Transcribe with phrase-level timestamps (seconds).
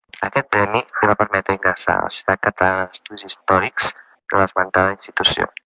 [0.27, 3.93] Aquest premi li va permetre ingressar a la Societat Catalana d'Estudis Històrics
[4.33, 5.51] de l'esmentada Institució.